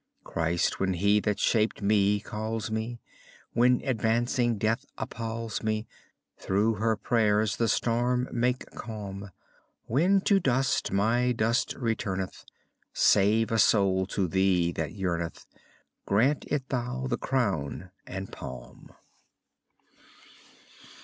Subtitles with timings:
[0.23, 2.99] Christ, when he that shaped me calls me,
[3.53, 5.85] When advancing death appalls me.
[6.39, 9.29] Through her prayer the storm make calm:
[9.85, 12.45] When to dust my dust returneth
[12.91, 15.45] Save a soul to thee that yearneth;
[16.07, 18.89] Grant it thou the crown and palm.